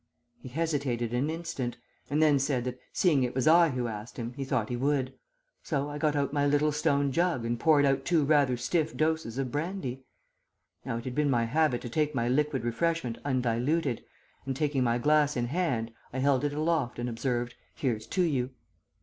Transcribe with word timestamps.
He 0.41 0.49
hesitated 0.49 1.13
an 1.13 1.29
instant, 1.29 1.77
and 2.09 2.23
then 2.23 2.39
said 2.39 2.63
that 2.63 2.79
seeing 2.91 3.21
it 3.21 3.35
was 3.35 3.47
I 3.47 3.69
who 3.69 3.87
asked 3.87 4.17
him, 4.17 4.33
he 4.33 4.43
thought 4.43 4.69
he 4.69 4.75
would; 4.75 5.13
so 5.61 5.91
I 5.91 5.99
got 5.99 6.15
out 6.15 6.33
my 6.33 6.47
little 6.47 6.71
stone 6.71 7.11
jug 7.11 7.45
and 7.45 7.59
poured 7.59 7.85
out 7.85 8.03
two 8.03 8.25
rather 8.25 8.57
stiff 8.57 8.97
doses 8.97 9.37
of 9.37 9.51
brandy. 9.51 10.03
Now 10.83 10.97
it 10.97 11.03
had 11.03 11.13
been 11.13 11.29
my 11.29 11.43
habit 11.43 11.81
to 11.81 11.89
take 11.89 12.15
my 12.15 12.27
liquid 12.27 12.63
refreshment 12.63 13.19
undiluted, 13.23 14.03
and 14.43 14.55
taking 14.55 14.83
my 14.83 14.97
glass 14.97 15.37
in 15.37 15.45
hand 15.45 15.93
I 16.11 16.17
held 16.17 16.43
it 16.43 16.53
aloft 16.53 16.97
and 16.97 17.07
observed, 17.07 17.53
'Here's 17.75 18.07
to 18.07 18.23
you.' 18.23 18.49